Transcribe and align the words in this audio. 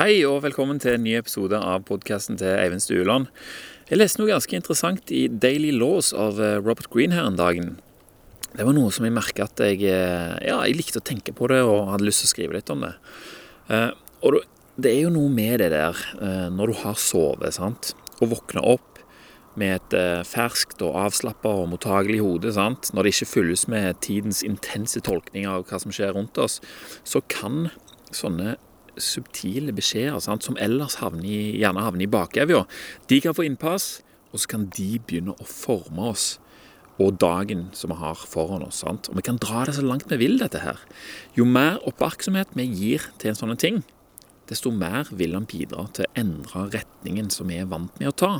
Hei 0.00 0.22
og 0.24 0.38
velkommen 0.46 0.78
til 0.80 0.94
en 0.96 1.02
ny 1.04 1.10
episode 1.18 1.58
av 1.60 1.82
podkasten 1.84 2.38
til 2.40 2.48
Eivind 2.48 2.80
Stueland. 2.80 3.26
Jeg 3.90 3.98
leste 3.98 4.16
noe 4.16 4.30
ganske 4.30 4.56
interessant 4.56 5.10
i 5.12 5.26
Daily 5.28 5.74
Laws 5.76 6.14
av 6.16 6.38
eh, 6.40 6.54
Robert 6.56 6.86
Green 6.88 7.12
her 7.12 7.26
en 7.28 7.36
dagen. 7.36 7.74
Det 8.54 8.64
var 8.64 8.72
noe 8.72 8.88
som 8.96 9.04
jeg 9.04 9.12
merka 9.12 9.44
at 9.44 9.60
jeg, 9.60 9.82
eh, 9.84 10.38
ja, 10.46 10.54
jeg 10.64 10.78
likte 10.78 11.02
å 11.02 11.04
tenke 11.04 11.34
på 11.36 11.50
det 11.52 11.58
og 11.66 11.90
hadde 11.90 12.06
lyst 12.06 12.24
til 12.24 12.30
å 12.30 12.32
skrive 12.32 12.56
litt 12.56 12.72
om 12.72 12.86
det. 12.86 12.94
Eh, 13.76 13.90
og 14.24 14.38
det 14.80 14.94
er 14.94 15.02
jo 15.02 15.12
noe 15.18 15.34
med 15.36 15.60
det 15.60 15.68
der 15.74 16.00
når 16.48 16.72
du 16.72 16.80
har 16.80 16.96
sovet 16.96 17.58
sant? 17.58 17.92
og 18.22 18.32
våkner 18.32 18.64
opp 18.72 19.02
med 19.60 19.76
et 19.76 20.24
ferskt 20.28 20.80
og 20.86 20.96
avslappa 21.02 21.52
og 21.60 21.68
mottagelig 21.74 22.22
hode, 22.24 22.54
sant? 22.56 22.88
når 22.96 23.04
det 23.04 23.14
ikke 23.18 23.30
fylles 23.34 23.68
med 23.68 24.00
tidens 24.00 24.40
intense 24.48 25.04
tolkning 25.04 25.44
av 25.44 25.68
hva 25.68 25.84
som 25.84 25.92
skjer 25.92 26.16
rundt 26.16 26.40
oss, 26.40 26.62
så 27.04 27.20
kan 27.28 27.68
sånne 28.16 28.56
subtile 28.98 29.74
beskjeder 29.76 30.20
sant, 30.24 30.46
som 30.46 30.58
ellers 30.60 30.98
havner 31.00 31.26
i, 31.26 31.40
gjerne 31.60 31.84
havner 31.84 32.06
i 32.06 32.10
bakevja. 32.10 32.64
De 33.10 33.20
kan 33.22 33.36
få 33.36 33.46
innpass, 33.46 34.00
og 34.30 34.42
så 34.42 34.54
kan 34.54 34.68
de 34.76 34.92
begynne 35.02 35.34
å 35.34 35.46
forme 35.48 36.10
oss 36.12 36.38
og 37.00 37.16
dagen 37.16 37.68
som 37.72 37.92
vi 37.94 37.96
har 38.00 38.18
foran 38.28 38.66
oss. 38.66 38.82
Sant? 38.84 39.08
Og 39.08 39.16
vi 39.16 39.24
kan 39.24 39.40
dra 39.40 39.64
det 39.66 39.76
så 39.78 39.84
langt 39.84 40.10
vi 40.10 40.18
vil, 40.20 40.36
dette 40.40 40.60
her. 40.60 40.80
Jo 41.36 41.46
mer 41.48 41.80
oppmerksomhet 41.88 42.52
vi 42.58 42.68
gir 42.68 43.08
til 43.20 43.32
en 43.32 43.38
sånn 43.38 43.56
ting, 43.60 43.80
desto 44.50 44.72
mer 44.74 45.08
vil 45.14 45.36
han 45.38 45.48
bidra 45.48 45.86
til 45.94 46.06
å 46.06 46.12
endre 46.20 46.66
retningen 46.74 47.30
som 47.32 47.48
vi 47.50 47.60
er 47.62 47.70
vant 47.70 47.94
med 48.02 48.10
å 48.10 48.16
ta. 48.24 48.32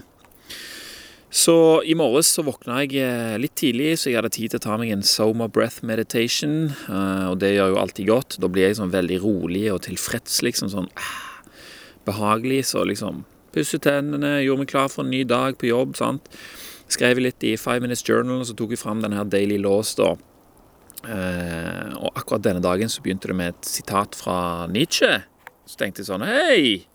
Så 1.31 1.83
i 1.87 1.95
morges 1.95 2.27
så 2.35 2.43
våkna 2.43 2.81
jeg 2.83 3.05
eh, 3.07 3.37
litt 3.39 3.55
tidlig, 3.59 3.93
så 4.01 4.11
jeg 4.11 4.19
hadde 4.19 4.33
tid 4.35 4.51
til 4.51 4.59
å 4.59 4.65
ta 4.65 4.79
meg 4.81 4.91
en 4.91 5.05
Soma 5.07 5.47
Breath 5.47 5.85
Meditation. 5.87 6.73
Eh, 6.91 7.27
og 7.31 7.37
det 7.39 7.53
gjør 7.55 7.77
jo 7.77 7.79
alltid 7.79 8.09
godt. 8.11 8.39
Da 8.43 8.51
blir 8.51 8.67
jeg 8.67 8.81
sånn 8.81 8.91
veldig 8.91 9.21
rolig 9.23 9.69
og 9.71 9.85
tilfreds, 9.87 10.41
liksom 10.43 10.73
sånn 10.73 10.89
ah, 10.99 11.61
behagelig. 12.09 12.65
Så 12.73 12.83
liksom 12.83 13.23
pusset 13.55 13.87
tennene, 13.87 14.41
gjorde 14.43 14.65
meg 14.65 14.73
klar 14.75 14.91
for 14.91 15.07
en 15.07 15.15
ny 15.15 15.23
dag 15.23 15.55
på 15.61 15.71
jobb. 15.71 15.95
sant? 16.01 16.27
Skrev 16.91 17.23
litt 17.23 17.47
i 17.47 17.55
Five 17.55 17.87
Minutes 17.87 18.03
Journal, 18.03 18.43
og 18.43 18.51
så 18.51 18.59
tok 18.59 18.75
jeg 18.75 18.83
fram 18.83 19.05
denne 19.05 19.21
her 19.21 19.31
Daily 19.31 19.61
Laws, 19.63 19.95
da. 20.03 20.17
Eh, 21.07 21.95
og 21.95 22.11
akkurat 22.11 22.43
denne 22.49 22.65
dagen 22.65 22.91
så 22.91 23.07
begynte 23.07 23.31
det 23.31 23.39
med 23.39 23.55
et 23.55 23.71
sitat 23.71 24.19
fra 24.19 24.67
Nietzsche. 24.67 25.23
Så 25.63 25.79
tenkte 25.79 26.03
jeg 26.03 26.11
sånn 26.11 26.27
Hei! 26.27 26.89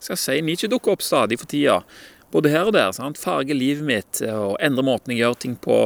Skal 0.00 0.18
si 0.20 0.40
Nietzsche 0.44 0.68
dukker 0.72 0.96
opp 0.96 1.04
stadig 1.04 1.36
for 1.40 1.48
tida 1.48 1.82
både 2.34 2.50
her 2.50 2.68
og 2.68 2.74
der. 2.74 2.90
Sant? 2.96 3.20
Farge 3.20 3.54
livet 3.54 3.86
mitt 3.86 4.22
og 4.26 4.58
endre 4.62 4.84
måten 4.86 5.14
jeg 5.14 5.22
gjør 5.22 5.38
ting 5.44 5.54
på. 5.62 5.76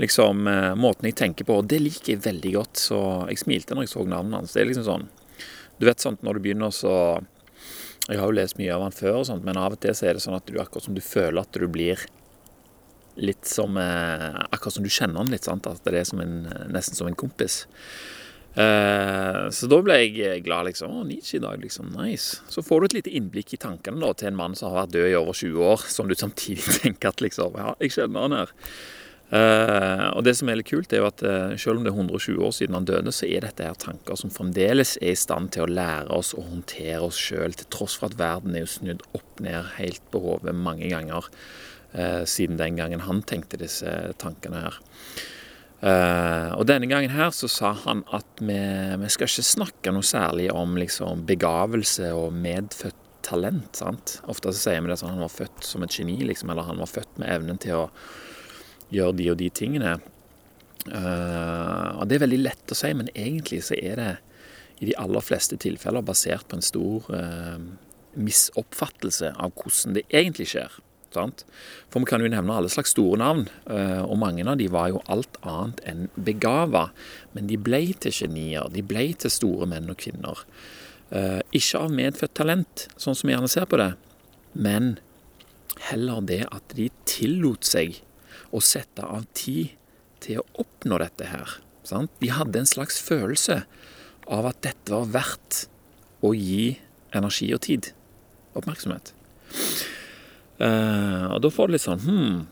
Liksom 0.00 0.46
eh, 0.48 0.72
måten 0.80 1.10
jeg 1.10 1.18
tenker 1.20 1.46
på. 1.48 1.60
Og 1.60 1.68
det 1.68 1.82
liker 1.82 2.14
jeg 2.14 2.24
veldig 2.24 2.54
godt, 2.56 2.80
så 2.80 3.00
jeg 3.28 3.42
smilte 3.42 3.76
når 3.76 3.86
jeg 3.86 3.92
så 3.92 4.06
navnet 4.08 4.40
hans. 4.40 4.56
Det 4.56 4.64
er 4.64 4.70
liksom 4.70 4.88
sånn 4.88 5.10
Du 5.78 5.86
vet 5.88 6.00
sånn 6.00 6.16
når 6.24 6.38
du 6.38 6.44
begynner 6.46 6.72
så 6.72 6.94
Jeg 8.08 8.18
har 8.18 8.26
jo 8.26 8.34
lest 8.34 8.58
mye 8.58 8.72
av 8.74 8.82
han 8.86 8.96
før, 8.96 9.20
og 9.20 9.28
sånt, 9.28 9.44
men 9.46 9.60
av 9.60 9.76
og 9.76 9.82
til 9.82 9.94
så 9.94 10.08
er 10.08 10.16
det 10.16 10.24
sånn 10.24 10.38
at 10.38 10.48
du 10.48 10.56
akkurat 10.58 10.88
som 10.88 10.96
du 10.96 11.04
føler 11.04 11.38
at 11.44 11.54
du 11.54 11.68
blir 11.70 12.00
litt 13.20 13.44
som 13.46 13.76
eh, 13.76 14.40
Akkurat 14.48 14.78
som 14.78 14.86
du 14.86 14.90
kjenner 14.90 15.20
han 15.20 15.30
litt. 15.30 15.44
sant? 15.46 15.68
At 15.68 15.84
det 15.84 16.00
er 16.00 16.08
som 16.08 16.24
en, 16.24 16.48
nesten 16.72 16.98
som 16.98 17.10
en 17.10 17.18
kompis. 17.18 17.66
Uh, 18.52 19.48
så 19.48 19.68
da 19.70 19.78
ble 19.80 19.96
jeg 20.02 20.42
glad, 20.44 20.68
liksom. 20.68 20.92
Å, 20.92 21.04
Nietzsche 21.08 21.38
i 21.38 21.42
dag, 21.42 21.60
liksom. 21.62 21.92
Nice. 21.96 22.42
Så 22.52 22.64
får 22.64 22.82
du 22.82 22.88
et 22.88 22.96
lite 23.00 23.14
innblikk 23.16 23.54
i 23.56 23.60
tankene 23.60 24.02
da, 24.02 24.12
til 24.12 24.32
en 24.32 24.40
mann 24.42 24.56
som 24.58 24.72
har 24.72 24.82
vært 24.82 24.96
død 24.98 25.08
i 25.08 25.16
over 25.16 25.38
20 25.38 25.70
år, 25.70 25.86
som 25.92 26.10
du 26.10 26.16
samtidig 26.18 26.76
tenker 26.82 27.12
at 27.12 27.24
liksom 27.24 27.56
Ja, 27.56 27.72
jeg 27.80 27.96
kjenner 27.96 28.28
han 28.28 28.42
her. 28.42 28.52
Uh, 29.32 30.10
og 30.12 30.26
det 30.26 30.34
som 30.36 30.50
er 30.52 30.58
litt 30.60 30.68
kult, 30.68 30.92
er 30.92 31.00
jo 31.00 31.08
at 31.08 31.22
uh, 31.24 31.54
selv 31.56 31.80
om 31.80 31.86
det 31.86 31.94
er 31.94 31.96
120 31.96 32.44
år 32.44 32.52
siden 32.52 32.76
han 32.76 32.88
døde, 32.88 33.14
så 33.16 33.24
er 33.24 33.46
dette 33.46 33.64
her 33.64 33.78
tanker 33.80 34.18
som 34.20 34.32
fremdeles 34.34 34.98
er 35.00 35.14
i 35.14 35.18
stand 35.18 35.54
til 35.54 35.64
å 35.64 35.72
lære 35.72 36.12
oss 36.12 36.34
å 36.36 36.44
håndtere 36.44 37.00
oss 37.08 37.16
sjøl, 37.16 37.56
til 37.56 37.70
tross 37.72 37.96
for 37.96 38.12
at 38.12 38.18
verden 38.20 38.58
er 38.58 38.66
jo 38.66 38.74
snudd 38.74 39.06
opp 39.16 39.40
ned 39.40 39.72
helt 39.78 40.04
på 40.12 40.20
hodet 40.20 40.52
mange 40.56 40.92
ganger 40.92 41.32
siden 42.24 42.56
den 42.56 42.78
gangen 42.78 43.02
han 43.04 43.18
tenkte 43.28 43.58
disse 43.60 43.90
tankene 44.16 44.62
her. 44.62 44.78
Uh, 45.82 46.54
og 46.54 46.68
denne 46.70 46.86
gangen 46.86 47.10
her 47.10 47.32
så 47.34 47.48
sa 47.50 47.72
han 47.82 48.04
at 48.14 48.38
vi, 48.38 48.54
vi 49.02 49.08
skal 49.10 49.26
ikke 49.26 49.46
snakke 49.48 49.94
noe 49.94 50.06
særlig 50.06 50.46
om 50.54 50.76
liksom 50.78 51.24
begavelse 51.26 52.12
og 52.14 52.36
medfødt 52.38 52.98
talent. 53.26 53.76
sant? 53.76 54.20
Ofte 54.30 54.52
så 54.52 54.68
sier 54.68 54.82
vi 54.82 54.90
det 54.90 54.98
sånn 55.00 55.14
han 55.16 55.24
var 55.24 55.32
født 55.32 55.66
som 55.66 55.82
et 55.82 55.94
geni, 55.96 56.18
liksom, 56.26 56.50
eller 56.52 56.68
han 56.68 56.82
var 56.82 56.90
født 56.90 57.18
med 57.22 57.30
evnen 57.34 57.60
til 57.62 57.84
å 57.84 57.86
gjøre 58.92 59.16
de 59.18 59.30
og 59.32 59.38
de 59.40 59.48
tingene. 59.54 59.96
Uh, 60.86 61.98
og 62.00 62.06
det 62.10 62.18
er 62.18 62.24
veldig 62.26 62.42
lett 62.42 62.74
å 62.74 62.78
si, 62.78 62.90
men 62.98 63.10
egentlig 63.14 63.62
så 63.68 63.78
er 63.78 63.98
det 64.00 64.12
i 64.82 64.88
de 64.90 64.96
aller 64.98 65.22
fleste 65.22 65.58
tilfeller 65.62 66.02
basert 66.02 66.48
på 66.50 66.58
en 66.58 66.66
stor 66.66 67.06
uh, 67.14 67.58
misoppfattelse 68.18 69.30
av 69.38 69.54
hvordan 69.58 69.98
det 69.98 70.06
egentlig 70.10 70.50
skjer. 70.54 70.74
Sant? 71.12 71.44
For 71.92 72.00
vi 72.00 72.08
kan 72.08 72.22
jo 72.24 72.30
nevne 72.32 72.54
alle 72.56 72.70
slags 72.72 72.94
store 72.94 73.18
navn, 73.20 73.46
eh, 73.70 74.00
og 74.00 74.16
mange 74.20 74.46
av 74.48 74.56
de 74.60 74.68
var 74.72 74.90
jo 74.92 75.02
alt 75.12 75.36
annet 75.44 75.82
enn 75.88 76.06
begava. 76.16 76.88
Men 77.36 77.50
de 77.50 77.58
ble 77.60 77.82
til 78.00 78.14
genier, 78.22 78.70
de 78.72 78.84
ble 78.86 79.10
til 79.20 79.32
store 79.32 79.68
menn 79.68 79.90
og 79.92 80.00
kvinner. 80.00 80.44
Eh, 81.12 81.40
ikke 81.52 81.84
av 81.84 81.92
medfødt 81.92 82.34
talent, 82.38 82.86
sånn 82.96 83.18
som 83.18 83.28
vi 83.28 83.36
gjerne 83.36 83.50
ser 83.52 83.68
på 83.68 83.80
det, 83.80 83.92
men 84.56 84.96
heller 85.90 86.24
det 86.24 86.42
at 86.48 86.74
de 86.76 86.88
tillot 87.08 87.66
seg 87.68 88.00
å 88.52 88.60
sette 88.64 89.04
av 89.04 89.26
tid 89.36 89.74
til 90.22 90.40
å 90.40 90.46
oppnå 90.64 91.00
dette 91.02 91.28
her. 91.28 91.58
Sant? 91.84 92.12
De 92.22 92.30
hadde 92.32 92.62
en 92.62 92.68
slags 92.68 93.00
følelse 93.02 93.62
av 94.30 94.48
at 94.48 94.60
dette 94.64 94.92
var 94.92 95.10
verdt 95.12 95.66
å 96.22 96.32
gi 96.36 96.78
energi 97.12 97.50
og 97.54 97.64
tid. 97.66 97.90
Oppmerksomhet. 98.56 99.12
Uh, 100.62 101.32
og 101.34 101.40
da 101.42 101.50
får 101.50 101.68
du 101.68 101.74
litt 101.74 101.82
sånn 101.82 102.04
Hm, 102.04 102.42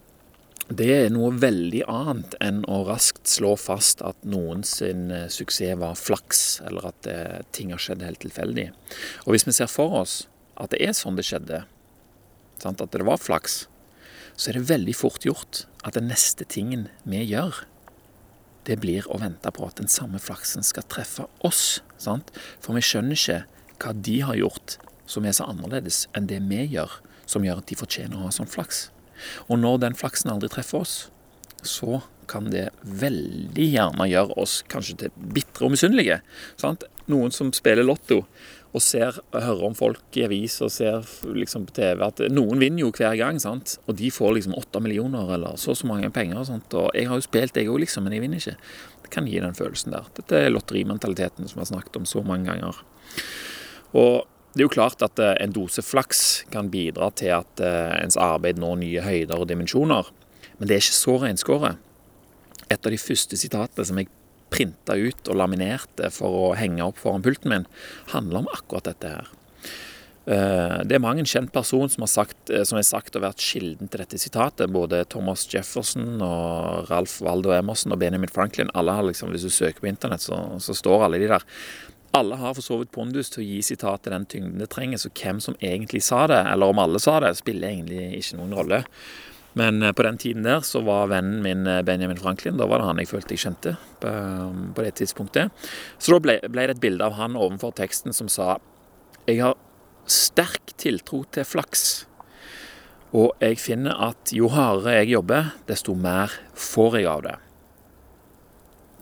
det 0.70 0.86
er 0.94 1.08
noe 1.10 1.32
veldig 1.34 1.82
annet 1.90 2.34
enn 2.42 2.60
å 2.70 2.82
raskt 2.86 3.26
slå 3.30 3.56
fast 3.58 4.02
at 4.06 4.18
noen 4.22 4.62
sin 4.66 5.08
eh, 5.10 5.26
suksess 5.26 5.74
var 5.80 5.96
flaks, 5.98 6.60
eller 6.62 6.92
at 6.92 7.08
uh, 7.10 7.40
ting 7.50 7.72
har 7.74 7.82
skjedd 7.82 8.04
helt 8.06 8.22
tilfeldig. 8.22 8.68
Og 9.26 9.34
hvis 9.34 9.48
vi 9.48 9.54
ser 9.56 9.70
for 9.70 9.96
oss 10.02 10.14
at 10.54 10.70
det 10.70 10.78
er 10.86 10.94
sånn 10.94 11.18
det 11.18 11.26
skjedde, 11.26 11.64
sant? 12.62 12.82
at 12.82 12.94
det 12.94 13.02
var 13.06 13.18
flaks, 13.18 13.64
så 14.38 14.50
er 14.52 14.60
det 14.60 14.70
veldig 14.70 14.94
fort 14.94 15.26
gjort 15.26 15.64
at 15.82 15.98
den 15.98 16.06
neste 16.12 16.46
tingen 16.46 16.86
vi 17.02 17.24
gjør, 17.24 17.64
det 18.68 18.78
blir 18.78 19.06
å 19.10 19.18
vente 19.18 19.50
på 19.50 19.66
at 19.66 19.80
den 19.80 19.90
samme 19.90 20.22
flaksen 20.22 20.62
skal 20.66 20.86
treffe 20.86 21.26
oss. 21.46 21.80
Sant? 21.98 22.30
For 22.62 22.78
vi 22.78 22.84
skjønner 22.84 23.18
ikke 23.18 23.42
hva 23.80 23.94
de 23.96 24.18
har 24.22 24.38
gjort 24.38 24.78
som 25.10 25.26
er 25.26 25.34
så 25.34 25.50
annerledes 25.50 26.04
enn 26.14 26.30
det 26.30 26.38
vi 26.46 26.62
gjør 26.76 27.00
som 27.30 27.46
gjør 27.46 27.62
at 27.62 27.70
de 27.70 27.78
fortjener 27.78 28.18
å 28.18 28.26
ha 28.26 28.34
sånn 28.34 28.50
flaks. 28.50 28.88
Og 29.48 29.60
når 29.60 29.82
den 29.84 29.98
flaksen 29.98 30.32
aldri 30.32 30.50
treffer 30.52 30.82
oss, 30.82 30.96
så 31.62 32.00
kan 32.30 32.46
det 32.52 32.68
veldig 32.86 33.66
gjerne 33.72 34.06
gjøre 34.06 34.38
oss 34.40 34.60
kanskje 34.70 34.96
til 35.02 35.28
bitre 35.34 35.66
og 35.66 35.74
misunnelige. 35.74 36.20
Noen 37.10 37.34
som 37.34 37.50
spiller 37.54 37.86
lotto 37.86 38.22
og 38.70 38.82
ser 38.84 39.16
hører 39.34 39.64
om 39.66 39.74
folk 39.74 40.14
i 40.14 40.22
avis 40.28 40.60
og 40.62 40.70
ser 40.70 41.06
liksom 41.26 41.64
på 41.66 41.74
TV 41.80 42.04
at 42.06 42.22
noen 42.30 42.60
vinner 42.62 42.84
jo 42.84 42.92
hver 42.94 43.16
gang, 43.18 43.40
sant? 43.42 43.78
og 43.90 43.96
de 43.98 44.12
får 44.14 44.36
liksom 44.36 44.54
åtte 44.58 44.82
millioner 44.82 45.34
eller 45.34 45.58
så 45.58 45.74
og 45.74 45.80
så 45.80 45.90
mange 45.90 46.10
penger. 46.14 46.44
Sant? 46.46 46.70
Og 46.78 46.94
jeg 46.94 47.10
har 47.10 47.18
jo 47.18 47.26
spilt, 47.26 47.58
jeg 47.58 47.70
òg, 47.70 47.80
liksom, 47.82 48.06
men 48.06 48.14
jeg 48.14 48.24
vinner 48.24 48.42
ikke. 48.42 48.58
Det 49.02 49.14
kan 49.16 49.26
gi 49.26 49.42
den 49.42 49.58
følelsen 49.58 49.96
der. 49.96 50.06
Dette 50.20 50.38
er 50.38 50.54
lotterimentaliteten 50.54 51.50
som 51.50 51.58
vi 51.58 51.64
har 51.64 51.72
snakket 51.72 51.98
om 51.98 52.06
så 52.06 52.22
mange 52.26 52.46
ganger. 52.46 52.78
Og 53.98 54.22
det 54.54 54.64
er 54.64 54.66
jo 54.66 54.72
klart 54.72 55.02
at 55.06 55.20
eh, 55.22 55.36
en 55.44 55.52
dose 55.54 55.82
flaks 55.84 56.42
kan 56.50 56.70
bidra 56.72 57.10
til 57.14 57.36
at 57.38 57.62
eh, 57.62 58.00
ens 58.00 58.18
arbeid 58.18 58.58
når 58.58 58.80
nye 58.82 59.04
høyder 59.04 59.38
og 59.38 59.46
dimensjoner, 59.50 60.08
men 60.58 60.68
det 60.68 60.76
er 60.76 60.82
ikke 60.82 60.98
så 60.98 61.18
reinskåret. 61.22 61.78
Et 62.70 62.78
av 62.78 62.92
de 62.92 62.98
første 63.00 63.38
sitatene 63.38 63.86
som 63.86 64.00
jeg 64.00 64.10
printa 64.50 64.96
ut 64.98 65.28
og 65.30 65.38
laminerte 65.38 66.10
for 66.10 66.38
å 66.50 66.54
henge 66.58 66.82
opp 66.82 66.98
foran 66.98 67.22
pulten 67.22 67.52
min, 67.52 67.68
handler 68.10 68.42
om 68.42 68.50
akkurat 68.50 68.90
dette 68.90 69.12
her. 69.12 69.30
Eh, 70.30 70.74
det 70.90 70.98
er 70.98 71.04
mange 71.04 71.22
kjent 71.30 71.54
person 71.54 71.86
som 71.90 72.02
har 72.02 72.10
sagt, 72.10 72.50
som 72.66 72.80
er 72.80 72.88
sagt 72.88 73.14
og 73.14 73.22
vært 73.22 73.46
kilden 73.46 73.86
til 73.86 74.02
dette 74.02 74.18
sitatet. 74.18 74.66
Både 74.74 75.04
Thomas 75.14 75.46
Jefferson 75.50 76.18
og 76.26 76.90
Ralph 76.90 77.22
Waldo 77.22 77.54
Emerson 77.54 77.94
og 77.94 78.02
Benjamin 78.02 78.34
Franklin. 78.34 78.74
Alle 78.74 78.98
har 78.98 79.06
liksom, 79.06 79.30
Hvis 79.30 79.46
du 79.46 79.54
søker 79.54 79.78
på 79.78 79.92
internett, 79.94 80.26
så, 80.26 80.42
så 80.58 80.74
står 80.74 81.06
alle 81.06 81.22
de 81.22 81.30
der. 81.30 81.46
Alle 82.16 82.36
har 82.40 82.56
for 82.56 82.66
så 82.66 82.80
vidt 82.80 82.90
pondus 82.94 83.30
til 83.30 83.44
å 83.44 83.46
gi 83.46 83.58
sitatet 83.62 84.10
den 84.10 84.26
tyngden 84.26 84.58
det 84.58 84.70
trenger, 84.72 84.98
så 84.98 85.12
hvem 85.14 85.38
som 85.42 85.54
egentlig 85.62 86.02
sa 86.02 86.24
det, 86.30 86.40
eller 86.52 86.72
om 86.72 86.80
alle 86.82 86.98
sa 87.02 87.20
det, 87.22 87.36
spiller 87.38 87.70
egentlig 87.70 88.18
ikke 88.18 88.40
noen 88.40 88.56
rolle. 88.58 88.80
Men 89.58 89.82
eh, 89.82 89.92
på 89.92 90.02
den 90.06 90.18
tiden 90.18 90.46
der 90.46 90.60
så 90.66 90.82
var 90.86 91.10
vennen 91.10 91.42
min 91.42 91.66
eh, 91.66 91.82
Benjamin 91.82 92.18
Franklin 92.18 92.58
Da 92.58 92.68
var 92.70 92.78
det 92.78 92.86
han 92.86 93.00
jeg 93.02 93.10
følte 93.10 93.34
jeg 93.34 93.44
kjente 93.44 93.72
på, 94.02 94.12
på 94.76 94.84
det 94.86 94.92
tidspunktet. 95.00 95.50
Så 95.98 96.14
da 96.14 96.20
ble, 96.22 96.36
ble, 96.46 96.68
det 96.68 96.76
et 96.76 96.84
bilde 96.84 97.06
av 97.06 97.18
han 97.18 97.38
overfor 97.38 97.74
teksten 97.80 98.14
som 98.16 98.30
sa 98.30 98.58
Jeg 99.26 99.42
har 99.42 99.58
sterk 100.10 100.74
tiltro 100.80 101.24
til 101.34 101.46
flaks. 101.46 102.04
Og 103.10 103.34
jeg 103.42 103.58
finner 103.58 103.98
at 104.10 104.30
jo 104.34 104.50
hardere 104.54 105.00
jeg 105.00 105.14
jobber, 105.16 105.52
desto 105.66 105.96
mer 105.98 106.34
får 106.54 107.00
jeg 107.00 107.08
av 107.10 107.22
det. 107.26 107.36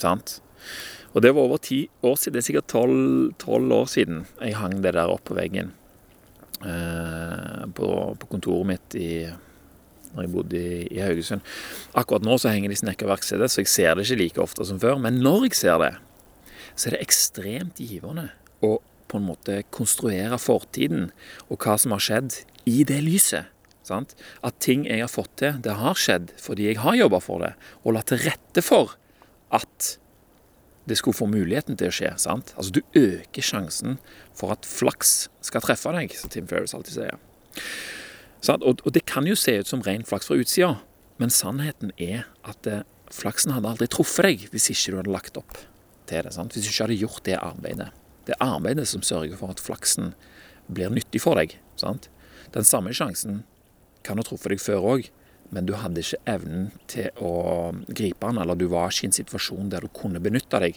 Sant? 0.01 0.39
Og 1.15 1.25
det 1.25 1.33
var 1.35 1.49
over 1.49 1.61
ti 1.63 1.83
år 2.05 2.17
siden. 2.21 2.37
Det 2.37 2.43
er 2.43 2.49
sikkert 2.49 2.73
tolv 3.43 3.75
år 3.75 3.91
siden 3.91 4.25
jeg 4.41 4.57
hang 4.59 4.81
det 4.85 4.95
der 4.97 5.13
opp 5.13 5.25
på 5.29 5.37
veggen 5.39 5.73
eh, 6.65 7.63
på, 7.75 7.89
på, 8.19 8.31
kontoret 8.31 8.73
mitt 8.75 8.99
i 8.99 9.13
når 10.09 10.25
jeg 10.25 10.33
bodde 10.33 10.59
i, 10.59 10.77
i, 10.89 11.01
Haugesund. 11.05 11.45
Akkurat 11.99 12.25
nå 12.25 12.39
så 12.41 12.53
henger 12.53 12.73
det 12.73 12.79
i 12.79 12.81
snekkerverkstedet, 12.81 13.51
så 13.53 13.61
jeg 13.61 13.69
ser 13.69 13.97
det 13.97 14.07
ikke 14.07 14.23
like 14.23 14.41
ofte 14.41 14.65
som 14.65 14.81
før. 14.81 14.97
Men 15.05 15.21
når 15.21 15.51
jeg 15.51 15.59
ser 15.59 15.83
det, 15.83 15.91
så 16.73 16.89
er 16.89 16.97
det 16.97 17.03
ekstremt 17.05 17.83
givende 17.83 18.31
å 18.65 18.79
på 19.09 19.21
en 19.21 19.29
måte 19.29 19.63
konstruere 19.73 20.37
fortiden 20.41 21.07
og 21.49 21.65
hva 21.65 21.79
som 21.81 21.95
har 21.95 22.03
skjedd, 22.05 22.43
i 22.69 22.83
det 22.89 22.99
lyset. 23.05 23.49
Sant? 23.89 24.13
At 24.45 24.59
ting 24.61 24.85
jeg 24.85 25.01
har 25.01 25.09
fått 25.09 25.33
til, 25.41 25.57
det 25.65 25.79
har 25.81 25.97
skjedd 25.97 26.35
fordi 26.41 26.67
jeg 26.69 26.83
har 26.83 26.99
jobba 26.99 27.23
for 27.25 27.45
det, 27.45 27.55
og 27.85 27.97
la 27.97 28.03
til 28.05 28.21
rette 28.27 28.65
for 28.65 28.99
at 29.57 29.95
det 30.89 30.97
skulle 30.99 31.17
få 31.17 31.29
muligheten 31.31 31.77
til 31.79 31.91
å 31.91 31.95
skje. 31.95 32.13
sant? 32.21 32.55
Altså 32.57 32.79
Du 32.79 32.81
øker 32.97 33.45
sjansen 33.45 33.99
for 34.37 34.55
at 34.55 34.67
flaks 34.67 35.29
skal 35.45 35.65
treffe 35.65 35.93
deg, 35.95 36.15
som 36.17 36.33
Tim 36.33 36.49
Ferris 36.51 36.75
alltid 36.77 36.97
sier. 36.97 37.19
Og, 38.49 38.81
og, 38.85 38.91
det 38.95 39.05
kan 39.09 39.27
jo 39.27 39.37
se 39.37 39.59
ut 39.59 39.69
som 39.69 39.83
ren 39.85 40.07
flaks 40.07 40.31
fra 40.31 40.39
utsida, 40.39 40.77
men 41.19 41.33
sannheten 41.35 41.91
er 41.99 42.29
at 42.47 42.67
eh, 42.71 42.87
flaksen 43.11 43.53
hadde 43.53 43.73
aldri 43.73 43.89
truffet 43.91 44.29
deg 44.29 44.45
hvis 44.53 44.71
ikke 44.73 44.93
du 44.95 44.99
hadde 45.01 45.15
lagt 45.17 45.41
opp 45.41 45.59
til 46.09 46.23
det. 46.25 46.33
sant? 46.37 46.55
Hvis 46.55 46.69
du 46.69 46.71
ikke 46.71 46.87
hadde 46.87 47.01
gjort 47.03 47.25
det 47.27 47.39
arbeidet. 47.41 47.91
Det 48.29 48.37
er 48.37 48.45
arbeidet 48.47 48.87
som 48.89 49.03
sørger 49.03 49.41
for 49.41 49.53
at 49.53 49.63
flaksen 49.63 50.13
blir 50.71 50.93
nyttig 50.93 51.21
for 51.25 51.41
deg. 51.41 51.59
sant? 51.81 52.09
Den 52.55 52.65
samme 52.65 52.95
sjansen 52.97 53.43
kan 54.07 54.21
ha 54.21 54.25
truffet 54.25 54.55
deg 54.55 54.63
før 54.63 54.87
òg, 54.95 55.11
men 55.55 55.69
du 55.69 55.75
hadde 55.81 56.03
ikke 56.03 56.21
evnen 56.29 56.71
til 56.91 57.09
å 57.25 57.73
gripe 57.89 58.27
den, 58.27 58.41
eller 58.43 58.59
du 58.59 58.67
var 58.71 58.93
ikke 58.93 59.07
i 59.07 59.11
en 59.11 59.17
situasjon 59.17 59.71
der 59.73 59.85
du 59.85 59.93
kunne 59.97 60.21
benytte 60.21 60.61
deg 60.61 60.77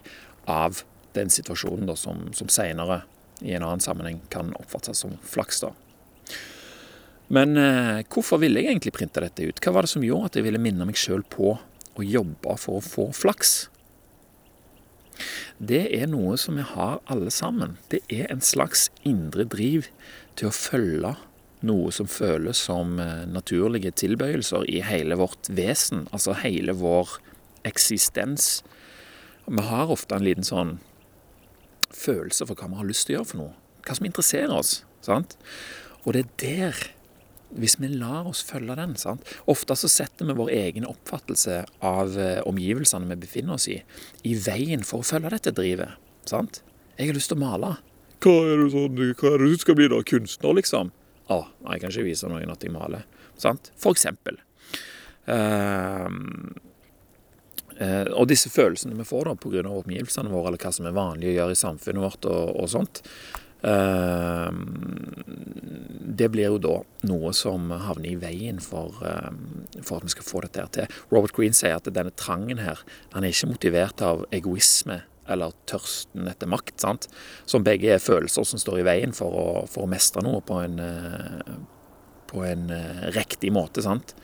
av 0.49 0.83
den 1.15 1.31
situasjonen 1.33 1.89
da, 1.89 1.97
som, 1.99 2.29
som 2.35 2.51
senere 2.51 3.01
i 3.41 3.55
en 3.57 3.65
annen 3.65 3.83
sammenheng 3.83 4.21
kan 4.31 4.53
oppfattes 4.59 5.03
som 5.03 5.17
flaks. 5.27 5.63
da. 5.65 5.73
Men 7.31 7.57
eh, 7.59 8.03
hvorfor 8.11 8.41
ville 8.43 8.61
jeg 8.61 8.73
egentlig 8.73 8.95
printe 8.95 9.23
dette 9.23 9.47
ut? 9.47 9.59
Hva 9.63 9.75
var 9.75 9.87
det 9.87 9.93
som 9.93 10.05
gjorde 10.05 10.31
at 10.31 10.39
jeg 10.39 10.47
ville 10.47 10.61
minne 10.61 10.87
meg 10.87 10.99
sjøl 10.99 11.23
på 11.23 11.55
å 11.55 12.05
jobbe 12.05 12.55
for 12.59 12.79
å 12.79 12.85
få 12.85 13.09
flaks? 13.15 13.53
Det 15.61 15.83
er 15.93 16.07
noe 16.09 16.37
som 16.41 16.57
vi 16.57 16.65
har 16.65 16.99
alle 17.11 17.31
sammen. 17.33 17.77
Det 17.91 18.01
er 18.11 18.31
en 18.33 18.41
slags 18.43 18.89
indre 19.07 19.45
driv 19.45 19.91
til 20.39 20.49
å 20.49 20.55
følge 20.55 21.13
noe 21.67 21.91
som 21.93 22.09
føles 22.09 22.59
som 22.67 22.99
eh, 23.01 23.25
naturlige 23.29 23.93
tilbøyelser 24.01 24.67
i 24.71 24.81
hele 24.85 25.17
vårt 25.19 25.49
vesen, 25.53 26.07
altså 26.11 26.35
hele 26.41 26.75
vår 26.77 27.17
eksistens. 27.67 28.61
Vi 29.45 29.65
har 29.67 29.91
ofte 29.93 30.17
en 30.17 30.25
liten 30.25 30.47
sånn 30.47 30.77
følelse 31.91 32.47
for 32.47 32.57
hva 32.57 32.69
vi 32.71 32.79
har 32.79 32.89
lyst 32.89 33.07
til 33.07 33.15
å 33.15 33.19
gjøre 33.19 33.31
for 33.33 33.41
noe. 33.41 33.53
Hva 33.85 33.97
som 33.97 34.07
interesserer 34.07 34.55
oss. 34.55 34.81
sant? 35.01 35.37
Og 36.05 36.13
det 36.15 36.21
er 36.21 36.33
der, 36.41 36.81
hvis 37.57 37.77
vi 37.81 37.89
lar 37.91 38.29
oss 38.29 38.43
følge 38.45 38.77
den 38.77 38.95
sant? 39.01 39.25
Ofte 39.49 39.75
så 39.77 39.89
setter 39.91 40.29
vi 40.29 40.37
vår 40.37 40.51
egen 40.55 40.87
oppfattelse 40.87 41.63
av 41.85 42.17
eh, 42.17 42.41
omgivelsene 42.47 43.09
vi 43.13 43.21
befinner 43.25 43.57
oss 43.57 43.67
i, 43.69 43.81
i 44.23 44.35
veien 44.37 44.85
for 44.87 45.01
å 45.01 45.09
følge 45.09 45.33
dette 45.35 45.55
drivet. 45.57 45.97
sant? 46.29 46.61
Jeg 46.97 47.09
har 47.09 47.17
lyst 47.17 47.33
til 47.33 47.39
å 47.39 47.45
male. 47.45 47.75
Hva 48.21 48.33
er 48.45 48.59
det, 48.61 48.71
sånn, 48.75 48.97
hva 49.17 49.33
er 49.33 49.41
det 49.41 49.49
du 49.49 49.61
skal 49.61 49.77
bli 49.79 49.87
da? 49.89 50.01
Kunstner, 50.05 50.53
liksom? 50.57 50.91
Å, 51.29 51.37
jeg 51.67 51.83
kan 51.83 51.93
ikke 51.93 52.07
vise 52.07 52.29
noen 52.31 52.51
at 52.51 52.63
jeg 52.65 52.73
maler. 52.73 53.05
Sant? 53.39 53.71
For 53.79 53.95
eksempel. 53.95 54.39
Uh, 55.29 56.09
og 58.13 58.27
disse 58.29 58.49
følelsene 58.53 58.97
vi 58.99 59.05
får 59.07 59.29
da 59.29 59.37
pga. 59.41 59.63
omgivelsene 59.69 60.29
våre, 60.29 60.51
eller 60.51 60.61
hva 60.61 60.73
som 60.75 60.89
er 60.89 60.97
vanlig 60.97 61.31
å 61.31 61.37
gjøre 61.39 61.55
i 61.55 61.61
samfunnet 61.61 62.03
vårt 62.03 62.27
og, 62.29 62.51
og 62.61 62.67
sånt, 62.69 63.01
uh, 63.65 64.51
det 66.21 66.29
blir 66.33 66.51
jo 66.51 66.59
da 66.61 66.75
noe 67.09 67.31
som 67.37 67.71
havner 67.71 68.11
i 68.11 68.19
veien 68.21 68.59
for, 68.61 68.99
for, 68.99 69.97
at 69.97 70.05
vi 70.05 70.13
skal 70.13 70.27
få 70.27 70.43
dette 70.45 70.61
her 70.61 70.73
til. 70.75 70.99
Robert 71.13 71.33
Green 71.37 71.55
sier 71.57 71.79
at 71.79 71.89
denne 71.89 72.13
trangen 72.19 72.61
her, 72.61 72.83
han 73.15 73.25
er 73.25 73.33
ikke 73.33 73.53
motivert 73.53 74.03
av 74.05 74.25
egoisme 74.35 74.99
eller 75.29 75.53
tørsten 75.69 76.29
etter 76.31 76.49
makt, 76.49 76.77
sant? 76.81 77.07
som 77.45 77.65
begge 77.65 77.93
er 77.93 78.03
følelser 78.03 78.47
som 78.47 78.61
står 78.61 78.81
i 78.81 78.87
veien 78.87 79.13
for 79.15 79.37
å, 79.37 79.47
for 79.69 79.85
å 79.85 79.91
mestre 79.91 80.23
noe 80.25 80.41
på 80.45 80.57
en, 80.63 80.79
eh, 80.81 81.53
på 82.31 82.45
en 82.47 82.69
eh, 82.73 83.05
riktig 83.17 83.53
måte. 83.53 83.83
sant? 83.85 84.15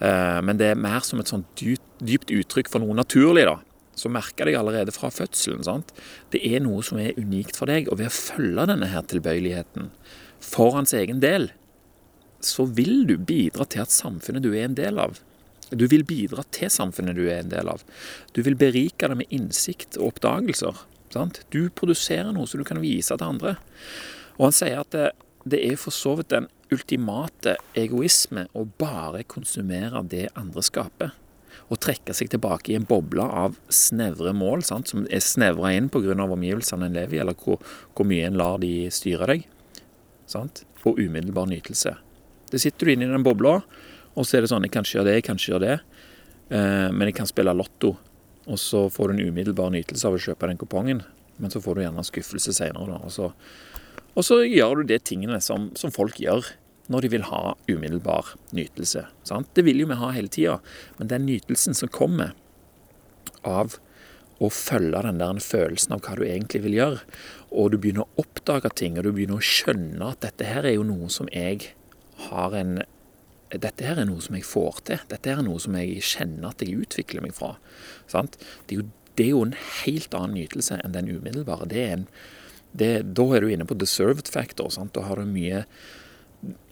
Eh, 0.00 0.40
men 0.42 0.58
det 0.60 0.72
er 0.72 0.80
mer 0.80 1.04
som 1.06 1.22
et 1.22 1.32
dypt, 1.60 1.86
dypt 2.02 2.34
uttrykk 2.34 2.72
for 2.72 2.84
noe 2.84 2.96
naturlig. 2.98 3.46
da. 3.48 3.58
Så 3.94 4.10
merker 4.10 4.50
deg 4.50 4.58
allerede 4.58 4.94
fra 4.94 5.10
fødselen. 5.14 5.64
sant? 5.64 5.94
Det 6.34 6.42
er 6.42 6.64
noe 6.64 6.82
som 6.82 6.98
er 6.98 7.18
unikt 7.18 7.56
for 7.56 7.70
deg. 7.70 7.88
Og 7.90 8.00
ved 8.02 8.10
å 8.10 8.16
følge 8.16 8.66
denne 8.72 8.90
her 8.90 9.06
tilbøyeligheten 9.06 9.92
for 10.44 10.74
hans 10.76 10.92
egen 10.96 11.22
del, 11.22 11.52
så 12.44 12.66
vil 12.68 13.06
du 13.08 13.16
bidra 13.16 13.64
til 13.64 13.84
at 13.84 13.94
samfunnet 13.94 14.44
du 14.44 14.52
er 14.52 14.66
en 14.66 14.76
del 14.76 14.98
av, 15.00 15.16
du 15.78 15.86
vil 15.90 16.06
bidra 16.08 16.44
til 16.54 16.72
samfunnet 16.72 17.16
du 17.18 17.24
er 17.26 17.42
en 17.42 17.52
del 17.52 17.70
av. 17.70 17.84
Du 18.36 18.42
vil 18.46 18.58
berike 18.58 19.08
det 19.10 19.18
med 19.20 19.34
innsikt 19.34 19.98
og 19.98 20.14
oppdagelser. 20.14 20.84
Sant? 21.14 21.42
Du 21.54 21.68
produserer 21.70 22.32
noe 22.34 22.48
som 22.50 22.60
du 22.60 22.66
kan 22.66 22.82
vise 22.82 23.14
til 23.14 23.26
andre. 23.26 23.56
Og 24.38 24.48
han 24.48 24.56
sier 24.56 24.80
at 24.82 24.94
det, 24.94 25.10
det 25.46 25.60
er 25.66 25.78
for 25.80 25.94
så 25.94 26.16
vidt 26.18 26.32
den 26.32 26.48
ultimate 26.74 27.58
egoisme 27.78 28.48
å 28.56 28.64
bare 28.80 29.22
konsumere 29.28 30.02
det 30.10 30.26
andre 30.38 30.64
skaper. 30.64 31.14
Og 31.72 31.80
trekke 31.80 32.14
seg 32.16 32.32
tilbake 32.32 32.72
i 32.72 32.76
en 32.78 32.86
boble 32.88 33.24
av 33.24 33.56
snevre 33.72 34.34
mål, 34.36 34.64
sant? 34.66 34.90
som 34.90 35.06
er 35.06 35.22
snevra 35.24 35.72
inn 35.76 35.88
pga. 35.92 36.16
omgivelsene 36.24 36.88
en 36.88 36.96
lever 36.98 37.18
i, 37.18 37.20
eller 37.22 37.36
hvor, 37.38 37.62
hvor, 37.94 38.08
mye 38.08 38.26
en 38.26 38.38
lar 38.40 38.58
de 38.60 38.90
styre 38.92 39.28
deg. 39.30 39.46
Sant? 40.26 40.64
Og 40.84 40.98
umiddelbar 40.98 41.48
nytelse. 41.48 41.94
Det 42.50 42.60
sitter 42.60 42.86
du 42.86 42.92
inne 42.92 43.06
i 43.06 43.12
den 43.12 43.24
bobla, 43.24 43.60
og 44.14 44.26
så 44.26 44.38
er 44.38 44.44
det 44.44 44.50
sånn 44.52 44.66
Jeg 44.66 44.74
kan 44.74 44.86
ikke 44.86 44.98
gjøre 44.98 45.08
det, 45.08 45.14
jeg 45.18 45.26
kan 45.26 45.38
ikke 45.40 45.52
gjøre 45.52 45.68
det. 45.68 45.78
Eh, 46.54 46.88
men 46.94 47.10
jeg 47.10 47.16
kan 47.18 47.30
spille 47.30 47.54
lotto. 47.56 47.94
Og 48.44 48.60
så 48.60 48.86
får 48.92 49.10
du 49.10 49.14
en 49.14 49.30
umiddelbar 49.30 49.72
nytelse 49.74 50.08
av 50.08 50.16
å 50.16 50.20
kjøpe 50.20 50.50
den 50.50 50.60
kupongen. 50.60 51.02
Men 51.40 51.50
så 51.50 51.62
får 51.64 51.76
du 51.76 51.84
gjerne 51.84 52.02
en 52.02 52.06
skuffelse 52.06 52.54
seinere. 52.54 53.00
Og, 53.00 53.12
så, 53.14 53.30
og 54.14 54.26
så 54.26 54.42
gjør 54.44 54.82
du 54.82 54.92
de 54.92 55.00
tingene 55.02 55.40
som, 55.42 55.70
som, 55.78 55.94
folk 55.94 56.20
gjør 56.22 56.52
når 56.92 57.06
de 57.06 57.12
vil 57.14 57.24
ha 57.30 57.54
umiddelbar 57.70 58.34
nytelse. 58.54 59.06
Sant? 59.24 59.48
Det 59.56 59.64
vil 59.66 59.80
jo 59.80 59.88
vi 59.90 59.98
ha 59.98 60.12
hele 60.14 60.30
tida. 60.30 60.58
Men 60.98 61.10
den 61.10 61.26
nytelsen 61.26 61.76
som 61.76 61.90
kommer 61.92 62.34
av 63.44 63.78
å 64.42 64.50
følge 64.52 65.00
den 65.06 65.20
der 65.22 65.40
følelsen 65.40 65.94
av 65.96 66.02
hva 66.04 66.16
du 66.18 66.24
egentlig 66.26 66.60
vil 66.64 66.76
gjøre, 66.76 67.00
og 67.54 67.70
du 67.72 67.78
begynner 67.78 68.04
å 68.04 68.24
oppdage 68.24 68.72
ting, 68.76 68.98
og 68.98 69.06
du 69.06 69.12
begynner 69.14 69.38
å 69.38 69.46
skjønne 69.46 70.10
at 70.10 70.24
dette 70.26 70.48
her 70.48 70.66
er 70.66 70.76
jo 70.76 70.86
noe 70.86 71.08
som 71.12 71.30
jeg 71.32 71.70
har 72.26 72.56
en 72.58 72.82
dette 73.52 73.86
her 73.86 74.00
er 74.00 74.08
noe 74.08 74.22
som 74.24 74.36
jeg 74.36 74.46
får 74.48 74.80
til. 74.88 75.02
Dette 75.10 75.30
her 75.30 75.40
er 75.42 75.46
noe 75.46 75.62
som 75.62 75.76
jeg 75.78 76.02
kjenner 76.04 76.50
at 76.50 76.62
jeg 76.64 76.78
utvikler 76.84 77.24
meg 77.24 77.34
fra. 77.36 77.54
Det, 78.10 78.22
er 78.72 78.78
jo, 78.80 78.86
det 79.14 79.26
er 79.26 79.32
jo 79.32 79.42
en 79.46 79.58
helt 79.84 80.16
annen 80.16 80.38
nytelse 80.40 80.80
enn 80.80 80.96
den 80.96 81.10
umiddelbare. 81.12 81.68
Er 81.70 81.98
en, 81.98 82.06
det, 82.74 82.92
da 83.14 83.28
er 83.34 83.44
du 83.44 83.52
inne 83.52 83.68
på 83.68 83.78
deserved 83.78 84.30
factor. 84.32 84.72
Sant? 84.74 84.94
Da 84.96 85.06
har 85.06 85.20
du 85.20 85.30
mye, 85.30 85.64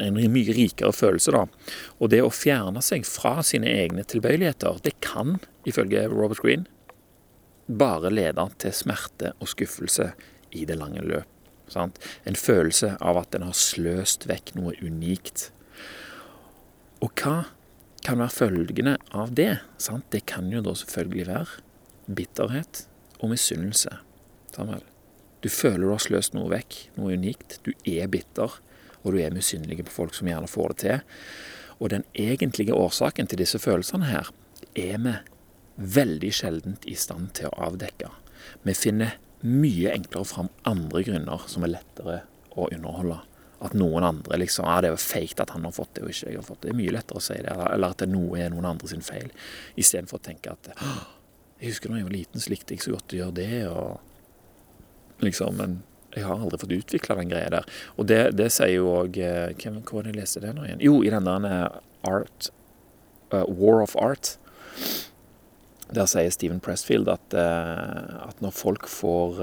en 0.02 0.20
mye 0.34 0.56
rikere 0.56 0.94
følelse. 0.96 1.34
da. 1.34 1.46
Og 2.00 2.12
det 2.14 2.22
å 2.24 2.32
fjerne 2.34 2.82
seg 2.84 3.06
fra 3.08 3.38
sine 3.46 3.70
egne 3.70 4.06
tilbøyeligheter, 4.08 4.82
det 4.82 4.96
kan, 5.04 5.38
ifølge 5.68 6.08
Robert 6.10 6.42
Green, 6.42 6.66
bare 7.72 8.10
lede 8.10 8.48
til 8.60 8.74
smerte 8.74 9.36
og 9.38 9.52
skuffelse 9.52 10.10
i 10.52 10.66
det 10.68 10.76
lange 10.80 11.04
løp. 11.06 11.28
En 11.72 12.36
følelse 12.36 12.96
av 13.00 13.16
at 13.22 13.36
en 13.38 13.46
har 13.46 13.56
sløst 13.56 14.26
vekk 14.28 14.50
noe 14.58 14.74
unikt 14.82 15.52
og 17.02 17.10
hva 17.18 17.36
kan 18.02 18.20
være 18.20 18.34
følgene 18.34 18.96
av 19.14 19.34
det? 19.38 19.56
Sant? 19.82 20.08
Det 20.14 20.24
kan 20.30 20.50
jo 20.52 20.62
da 20.62 20.74
selvfølgelig 20.78 21.26
være 21.28 22.14
bitterhet 22.18 22.84
og 23.20 23.32
misunnelse. 23.34 23.98
Du 25.42 25.48
føler 25.50 25.86
du 25.86 25.92
har 25.94 26.02
sløst 26.02 26.36
noe 26.36 26.50
vekk, 26.52 26.78
noe 26.98 27.16
unikt. 27.18 27.58
Du 27.66 27.72
er 27.88 28.10
bitter, 28.10 28.54
og 29.02 29.14
du 29.14 29.18
er 29.22 29.34
misunnelig 29.34 29.82
på 29.86 29.96
folk 29.96 30.14
som 30.14 30.30
gjerne 30.30 30.50
får 30.50 30.74
det 30.74 30.78
til. 30.84 31.02
Og 31.82 31.90
den 31.94 32.06
egentlige 32.14 32.74
årsaken 32.74 33.30
til 33.30 33.42
disse 33.42 33.58
følelsene 33.62 34.10
her 34.10 34.30
er 34.78 35.02
vi 35.02 35.16
veldig 35.96 36.30
sjeldent 36.36 36.86
i 36.86 36.94
stand 36.98 37.32
til 37.38 37.50
å 37.50 37.70
avdekke. 37.70 38.12
Vi 38.62 38.74
finner 38.78 39.18
mye 39.42 39.90
enklere 39.90 40.28
fram 40.28 40.52
andre 40.68 41.02
grunner 41.06 41.50
som 41.50 41.66
er 41.66 41.74
lettere 41.74 42.22
å 42.54 42.68
underholde 42.68 43.22
at 43.62 43.76
noen 43.78 44.04
andre 44.04 44.38
liksom 44.42 44.66
Ja, 44.66 44.80
det 44.82 44.90
er 44.90 44.96
jo 44.96 45.02
fake 45.02 45.42
at 45.42 45.52
han 45.54 45.66
har 45.66 45.74
fått 45.74 45.94
det, 45.96 46.04
og 46.04 46.10
ikke 46.10 46.30
jeg 46.30 46.40
har 46.40 46.46
fått 46.46 46.62
det. 46.62 46.70
Det 46.70 46.74
er 46.74 46.80
mye 46.80 46.94
lettere 46.96 47.20
å 47.20 47.24
si 47.24 47.38
det. 47.38 47.54
Eller 47.68 47.94
at 47.94 48.02
det 48.02 48.08
noe 48.10 48.40
er 48.40 48.50
noen 48.52 48.68
andre 48.72 48.90
sin 48.90 49.04
feil. 49.06 49.30
Istedenfor 49.78 50.18
å 50.18 50.26
tenke 50.30 50.54
at 50.54 50.72
Jeg 51.62 51.70
husker 51.70 51.92
da 51.92 52.00
jeg 52.00 52.08
var 52.08 52.16
liten, 52.16 52.42
så 52.42 52.50
likte 52.50 52.74
jeg 52.74 52.82
så 52.82 52.96
godt 52.96 53.14
å 53.14 53.20
gjøre 53.20 53.36
det, 53.38 53.66
og 53.70 55.22
liksom 55.22 55.60
Men 55.60 55.76
jeg 56.12 56.26
har 56.26 56.42
aldri 56.42 56.58
fått 56.58 56.74
utvikla 56.74 57.16
den 57.20 57.30
greia 57.30 57.52
der. 57.54 57.68
Og 57.96 58.08
det, 58.10 58.34
det 58.36 58.50
sier 58.52 58.74
jo 58.74 58.90
òg 58.98 59.16
eh, 59.22 59.54
Hvor 59.54 60.00
var 60.00 60.08
det 60.08 60.12
jeg 60.12 60.18
leste 60.18 60.42
det 60.42 60.50
nå 60.56 60.66
igjen? 60.66 60.82
Jo, 60.82 60.98
i 61.06 61.12
den 61.14 61.30
der 61.30 61.78
Art 62.02 62.50
uh, 63.32 63.46
War 63.46 63.80
of 63.84 63.94
Art. 63.96 64.34
Der 65.92 66.08
sier 66.08 66.32
Steven 66.32 66.60
Pressfield 66.60 67.08
at, 67.12 67.34
at 67.36 68.38
når 68.40 68.54
folk 68.56 68.86
får 68.88 69.42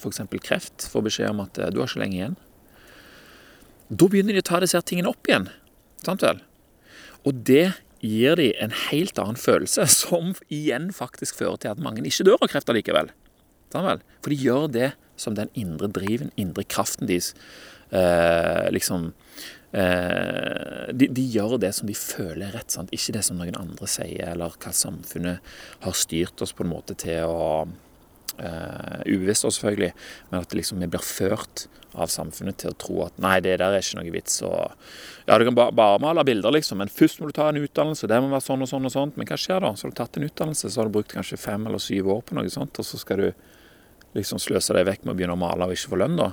f.eks. 0.00 0.22
kreft, 0.40 0.86
får 0.88 1.02
beskjed 1.04 1.34
om 1.34 1.42
at 1.44 1.60
du 1.60 1.82
har 1.82 1.90
ikke 1.90 2.00
lenge 2.00 2.16
igjen, 2.16 2.36
da 3.88 4.08
begynner 4.08 4.36
de 4.36 4.44
å 4.44 4.48
ta 4.50 4.60
disse 4.62 4.80
tingene 4.86 5.12
opp 5.12 5.28
igjen. 5.28 5.48
Sant 6.04 6.24
vel? 6.24 6.42
Og 7.26 7.44
det 7.48 7.72
gir 8.04 8.38
de 8.38 8.52
en 8.62 8.74
helt 8.88 9.18
annen 9.18 9.38
følelse, 9.40 9.86
som 10.02 10.34
igjen 10.52 10.92
faktisk 10.94 11.40
fører 11.40 11.62
til 11.62 11.74
at 11.74 11.82
mange 11.82 12.04
ikke 12.06 12.28
dør 12.28 12.42
av 12.44 12.52
kreft 12.52 12.70
allikevel. 12.72 13.12
For 13.72 14.32
de 14.32 14.38
gjør 14.38 14.68
det 14.72 14.92
som 15.18 15.34
den 15.36 15.50
indre 15.58 15.90
driven, 15.92 16.30
indre 16.40 16.64
kraften 16.64 17.08
deres. 17.10 17.34
Eh, 17.90 18.68
liksom 18.72 19.10
eh, 19.72 20.88
de, 20.92 21.08
de, 21.08 21.24
gjør 21.24 21.56
det 21.60 21.72
som 21.76 21.88
de 21.88 21.96
føler 21.96 22.46
er 22.48 22.56
rett, 22.58 22.72
sant? 22.72 22.92
ikke 22.94 23.16
det 23.16 23.24
som 23.26 23.40
noen 23.40 23.56
andre 23.58 23.88
sier, 23.90 24.30
eller 24.32 24.56
hva 24.60 24.72
samfunnet 24.76 25.52
har 25.84 25.96
styrt 25.96 26.44
oss 26.44 26.54
på 26.56 26.66
en 26.66 26.72
måte 26.72 26.96
til 27.00 27.24
å 27.28 27.66
Uh, 28.38 29.00
ubevisst 29.02 29.42
også, 29.42 29.58
selvfølgelig, 29.58 29.90
men 30.30 30.44
at 30.44 30.52
liksom, 30.54 30.78
vi 30.78 30.86
blir 30.92 31.02
ført 31.02 31.64
av 31.98 32.10
samfunnet 32.12 32.60
til 32.60 32.70
å 32.70 32.76
tro 32.78 33.00
at 33.06 33.16
nei, 33.18 33.38
det 33.42 33.56
der 33.58 33.74
er 33.74 33.82
ikke 33.82 33.98
noe 33.98 34.12
vits. 34.14 34.36
Og, 34.46 34.76
ja, 35.26 35.38
Du 35.38 35.44
kan 35.48 35.56
ba 35.56 35.68
bare 35.74 35.98
male 36.02 36.22
bilder, 36.26 36.54
liksom, 36.54 36.78
men 36.78 36.92
først 36.92 37.18
må 37.18 37.30
du 37.30 37.34
ta 37.34 37.48
en 37.50 37.58
utdannelse. 37.58 38.06
Det 38.06 38.20
må 38.22 38.30
være 38.30 38.46
sånn 38.46 38.62
og 38.62 38.70
sånn 38.70 38.86
og 38.86 38.94
sånt. 38.94 39.18
Men 39.18 39.26
hva 39.26 39.38
skjer 39.40 39.64
da? 39.64 39.72
Så 39.74 39.86
har 39.86 39.94
du 39.94 39.98
tatt 39.98 40.20
en 40.20 40.28
utdannelse, 40.28 40.70
så 40.70 40.80
har 40.80 40.88
du 40.88 40.94
brukt 40.94 41.14
kanskje 41.14 41.40
fem 41.40 41.66
eller 41.66 41.82
syv 41.82 42.12
år 42.14 42.22
på 42.28 42.38
noe 42.38 42.52
sånt, 42.52 42.78
og 42.78 42.86
så 42.86 43.00
skal 43.00 43.24
du 43.24 43.28
liksom 44.16 44.40
sløse 44.42 44.76
deg 44.76 44.86
vekk 44.88 45.04
med 45.04 45.14
å 45.14 45.18
begynne 45.18 45.36
å 45.36 45.40
male 45.40 45.66
og 45.66 45.74
ikke 45.74 45.94
få 45.94 46.00
lønn, 46.04 46.16
da. 46.20 46.30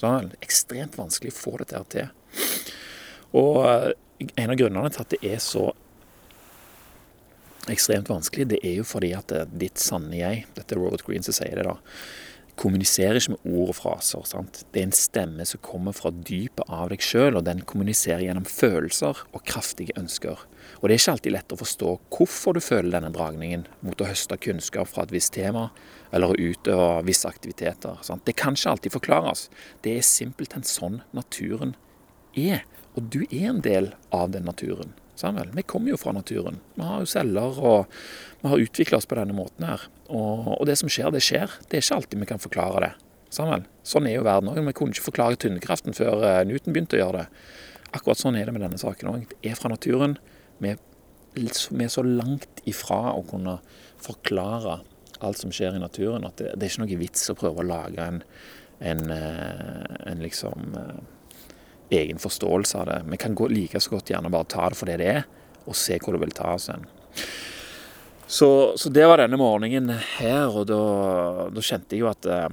Sånn, 0.00 0.32
ekstremt 0.42 0.96
vanskelig 0.98 1.34
å 1.34 1.38
få 1.38 1.58
dette 1.60 1.84
til. 1.92 2.08
Og 3.38 3.60
uh, 3.62 3.92
en 4.24 4.50
av 4.50 4.58
grunnene 4.58 4.90
til 4.94 5.04
at 5.04 5.12
det 5.14 5.34
er 5.34 5.42
så 5.42 5.68
ekstremt 7.72 8.10
vanskelig, 8.12 8.48
det 8.52 8.60
er 8.66 8.78
jo 8.80 8.84
fordi 8.86 9.14
at 9.16 9.32
ditt 9.56 9.80
sanne 9.80 10.18
jeg, 10.18 10.44
dette 10.56 10.76
er 10.76 10.80
Robert 10.82 11.04
Green 11.06 11.24
som 11.24 11.36
sier 11.36 11.56
det, 11.56 11.64
da, 11.64 11.78
kommuniserer 12.60 13.18
ikke 13.18 13.34
med 13.34 13.46
ord 13.50 13.70
og 13.72 13.76
fraser. 13.78 14.22
sant? 14.28 14.60
Det 14.72 14.80
er 14.80 14.88
en 14.88 14.96
stemme 14.96 15.46
som 15.48 15.62
kommer 15.64 15.94
fra 15.96 16.12
dypet 16.14 16.62
av 16.70 16.90
deg 16.92 17.02
sjøl, 17.02 17.38
og 17.38 17.46
den 17.48 17.64
kommuniserer 17.66 18.22
gjennom 18.22 18.46
følelser 18.48 19.24
og 19.32 19.42
kraftige 19.48 19.96
ønsker. 19.98 20.44
Og 20.80 20.88
det 20.88 20.94
er 20.94 21.02
ikke 21.02 21.14
alltid 21.16 21.34
lett 21.34 21.54
å 21.54 21.60
forstå 21.60 21.94
hvorfor 22.14 22.56
du 22.56 22.62
føler 22.64 22.94
denne 22.94 23.12
dragningen 23.14 23.66
mot 23.84 24.00
å 24.00 24.08
høste 24.08 24.38
kunnskap 24.38 24.90
fra 24.90 25.06
et 25.06 25.14
visst 25.14 25.34
tema, 25.34 25.68
eller 26.14 26.30
å 26.30 26.38
utøve 26.38 27.02
visse 27.08 27.28
aktiviteter. 27.28 27.98
sant? 28.06 28.24
Det 28.24 28.36
kan 28.38 28.54
ikke 28.54 28.76
alltid 28.76 28.98
forklares. 29.00 29.48
Det 29.82 29.98
er 29.98 30.06
simpelthen 30.06 30.66
sånn 30.66 31.02
naturen 31.12 31.74
er. 32.38 32.62
Og 32.94 33.10
du 33.10 33.24
er 33.30 33.50
en 33.50 33.64
del 33.64 33.94
av 34.14 34.30
den 34.30 34.46
naturen. 34.46 34.94
Samuel. 35.18 35.50
Vi 35.54 35.62
kommer 35.62 35.92
jo 35.92 35.98
fra 36.00 36.12
naturen. 36.16 36.60
Vi 36.74 36.86
har 36.86 37.02
jo 37.02 37.10
celler, 37.10 37.58
og 37.58 37.90
vi 38.40 38.50
har 38.50 38.64
utvikla 38.64 38.98
oss 38.98 39.08
på 39.10 39.18
denne 39.18 39.36
måten 39.36 39.66
her. 39.68 39.86
Og, 40.08 40.48
og, 40.56 40.64
det 40.68 40.76
som 40.80 40.90
skjer, 40.90 41.12
det 41.14 41.22
skjer. 41.24 41.52
Det 41.68 41.78
er 41.78 41.84
ikke 41.84 41.98
alltid 42.00 42.24
vi 42.24 42.30
kan 42.30 42.42
forklare 42.42 42.86
det. 42.86 42.92
Samuel. 43.34 43.66
Sånn 43.86 44.08
er 44.08 44.18
jo 44.18 44.26
verden 44.26 44.50
òg. 44.50 44.62
Vi 44.66 44.74
kunne 44.76 44.94
ikke 44.94 45.08
forklare 45.08 45.38
tyngdekraften 45.40 45.96
før 45.96 46.24
eh, 46.26 46.40
Newton 46.48 46.74
begynte 46.74 46.98
å 46.98 47.02
gjøre 47.02 47.22
det. 47.22 47.44
Akkurat 47.94 48.20
sånn 48.20 48.38
er 48.38 48.48
det 48.48 48.56
med 48.56 48.64
denne 48.66 48.80
saken 48.80 49.12
òg. 49.12 49.28
Det 49.30 49.50
er 49.50 49.58
fra 49.58 49.70
naturen. 49.72 50.18
Vi, 50.62 50.74
vi 51.34 51.86
er 51.86 51.94
så 51.94 52.04
langt 52.06 52.62
ifra 52.70 53.14
å 53.14 53.22
kunne 53.26 53.58
forklare 54.02 54.80
alt 55.24 55.40
som 55.40 55.52
skjer 55.54 55.76
i 55.76 55.82
naturen, 55.82 56.26
at 56.26 56.38
det, 56.40 56.52
det 56.58 56.66
er 56.66 56.72
ikke 56.72 56.84
noe 56.84 57.00
vits 57.00 57.30
å 57.30 57.36
prøve 57.38 57.62
å 57.62 57.66
lage 57.68 58.02
en, 58.02 58.20
en, 58.84 59.04
eh, 59.14 59.98
en 60.10 60.22
liksom 60.22 60.74
eh, 60.78 61.02
egen 61.90 62.18
forståelse 62.18 62.78
av 62.80 62.86
det. 62.86 63.00
Vi 63.10 63.20
kan 63.20 63.34
gå 63.34 63.48
like 63.52 63.80
så 63.80 63.96
godt 63.96 64.10
gjerne 64.10 64.32
bare 64.32 64.48
ta 64.50 64.68
det 64.68 64.78
for 64.78 64.90
det 64.90 65.00
det 65.02 65.10
er, 65.10 65.24
og 65.64 65.76
se 65.78 65.98
hvor 66.00 66.16
det 66.16 66.24
vil 66.24 66.36
ta 66.36 66.54
oss 66.54 66.70
hen. 66.72 66.86
Så, 68.26 68.48
så, 68.80 68.88
det 68.90 69.04
var 69.06 69.20
denne 69.20 69.36
morgenen 69.38 69.92
her, 70.16 70.48
og 70.48 70.66
da, 70.70 70.80
da 71.52 71.64
kjente 71.64 71.94
jeg 71.94 72.02
jo 72.02 72.08
at 72.08 72.26
eh, 72.26 72.48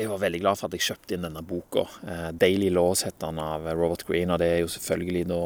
jeg 0.00 0.08
var 0.08 0.20
veldig 0.22 0.40
glad 0.40 0.56
for 0.56 0.70
at 0.70 0.76
jeg 0.76 0.86
kjøpte 0.86 1.16
inn 1.16 1.26
denne 1.26 1.42
boka. 1.44 1.84
Eh, 2.06 2.30
'Daily 2.32 2.70
Laws' 2.72 3.04
heter 3.04 3.26
den 3.26 3.42
av 3.42 3.66
Robert 3.76 4.06
Green, 4.08 4.30
og 4.30 4.38
det 4.40 4.48
er 4.48 4.62
jo 4.62 4.70
selvfølgelig 4.72 5.26
da 5.28 5.42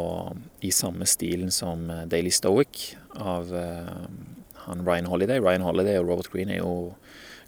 i 0.62 0.70
samme 0.70 1.08
stilen 1.10 1.50
som 1.50 1.88
eh, 1.90 2.04
'Daily 2.06 2.30
Stoic' 2.30 2.94
av 3.18 3.50
eh, 3.56 4.04
han 4.66 4.84
Ryan 4.86 5.10
Holiday. 5.10 5.40
Ryan 5.40 5.66
Holiday 5.66 5.98
og 5.98 6.08
Robert 6.08 6.30
Green 6.32 6.52
er 6.52 6.60
jo 6.60 6.94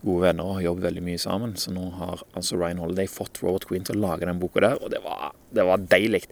gode 0.07 0.29
venner 0.29 0.47
og 0.47 0.59
har 0.59 0.69
jobbet 0.69 0.87
veldig 0.89 1.05
mye 1.09 1.21
sammen. 1.21 1.55
Så 1.61 1.75
nå 1.75 1.91
har 1.99 2.23
altså 2.39 2.59
Ryan 2.61 2.81
Holiday 2.83 3.11
fått 3.11 3.43
Robert 3.45 3.69
Queen 3.69 3.87
til 3.87 3.99
å 3.99 4.07
lage 4.07 4.29
den 4.29 4.41
boka 4.43 4.63
der, 4.65 4.81
og 4.81 4.93
det 4.95 5.03
var, 5.05 5.33
det 5.55 5.67
var 5.67 5.85
deilig. 5.93 6.25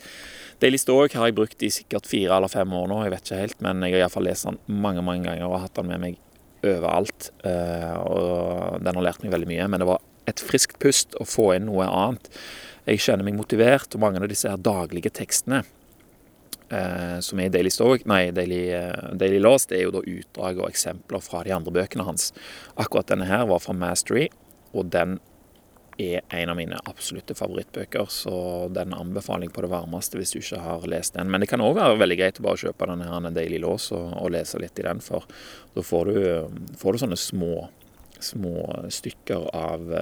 Daily 0.63 0.79
Stoic 0.81 1.17
har 1.19 1.29
jeg 1.29 1.37
brukt 1.37 1.65
i 1.67 1.73
sikkert 1.75 2.09
fire 2.09 2.39
eller 2.39 2.53
fem 2.53 2.73
år 2.79 2.89
nå, 2.91 3.03
jeg 3.05 3.15
vet 3.17 3.27
ikke 3.27 3.41
helt, 3.43 3.61
men 3.67 3.83
jeg 3.85 3.97
har 3.97 4.05
iallfall 4.05 4.29
lest 4.29 4.47
den 4.49 4.61
mange 4.71 5.03
mange 5.05 5.27
ganger 5.27 5.49
og 5.49 5.59
har 5.59 5.67
hatt 5.67 5.81
den 5.81 5.91
med 5.91 6.05
meg 6.05 6.21
overalt. 6.65 7.31
Eh, 7.45 7.95
og 8.01 8.85
den 8.85 8.99
har 8.99 9.09
lært 9.11 9.25
meg 9.25 9.35
veldig 9.35 9.51
mye. 9.51 9.69
Men 9.71 9.83
det 9.83 9.89
var 9.91 10.03
et 10.31 10.41
friskt 10.41 10.79
pust 10.83 11.17
å 11.21 11.27
få 11.29 11.51
inn 11.57 11.69
noe 11.69 11.89
annet. 11.89 12.31
Jeg 12.89 13.03
kjenner 13.05 13.27
meg 13.27 13.37
motivert, 13.37 13.93
og 13.97 14.05
mange 14.05 14.23
av 14.23 14.31
disse 14.31 14.49
her 14.51 14.61
daglige 14.61 15.13
tekstene 15.15 15.63
som 17.23 17.41
er 17.41 17.51
i 17.51 17.53
Daily 17.53 17.71
Stoic, 17.71 18.07
nei, 18.09 18.31
Daily, 18.35 18.63
uh, 18.73 19.13
Daily 19.21 19.39
Laws, 19.43 19.69
det 19.71 19.79
er 19.79 19.85
jo 19.85 19.93
da 19.95 20.01
utdrag 20.01 20.59
og 20.63 20.71
eksempler 20.71 21.23
fra 21.23 21.45
de 21.45 21.53
andre 21.55 21.75
bøkene 21.75 22.07
hans. 22.07 22.33
Akkurat 22.81 23.11
denne 23.13 23.29
her 23.29 23.45
var 23.51 23.63
fra 23.63 23.77
Mastery, 23.77 24.31
og 24.75 24.89
den 24.95 25.19
er 26.01 26.25
en 26.35 26.51
av 26.51 26.57
mine 26.59 26.79
absolutte 26.91 27.37
favorittbøker, 27.39 28.09
så 28.11 28.69
den 28.75 28.95
anbefaling 28.97 29.53
på 29.55 29.63
det 29.63 29.71
varmeste 29.71 30.19
hvis 30.19 30.35
du 30.35 30.41
ikke 30.41 30.63
har 30.63 30.87
lest 30.91 31.15
den. 31.15 31.31
Men 31.31 31.45
det 31.45 31.51
kan 31.53 31.63
òg 31.63 31.77
være 31.79 32.01
veldig 32.01 32.19
greit 32.19 32.41
å 32.41 32.47
bare 32.49 32.63
kjøpe 32.65 32.89
denne 32.91 33.11
her 33.11 33.37
Daily 33.37 33.61
Laws 33.63 33.91
og, 33.95 34.09
og, 34.19 34.33
lese 34.35 34.61
litt 34.63 34.79
i 34.81 34.87
den, 34.87 35.03
for 35.05 35.29
da 35.77 35.85
får 35.85 36.11
du, 36.11 36.19
får 36.81 36.97
du 36.97 37.05
sånne 37.05 37.21
små, 37.21 37.53
små 38.19 38.57
stykker 38.95 39.47
av 39.55 39.95